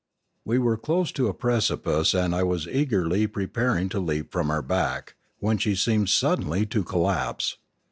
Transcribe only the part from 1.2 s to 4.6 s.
a precipice and I was eagerly pre paring to leap from